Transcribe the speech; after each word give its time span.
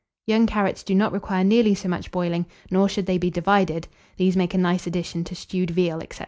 Young 0.25 0.47
carrots 0.47 0.81
do 0.81 0.95
not 0.95 1.11
require 1.11 1.43
nearly 1.43 1.75
so 1.75 1.87
much 1.87 2.09
boiling, 2.09 2.47
nor 2.71 2.89
should 2.89 3.05
they 3.05 3.19
be 3.19 3.29
divided: 3.29 3.87
these 4.17 4.35
make 4.35 4.55
a 4.55 4.57
nice 4.57 4.87
addition 4.87 5.23
to 5.25 5.35
stewed 5.35 5.69
veal, 5.69 6.01
&c. 6.11 6.19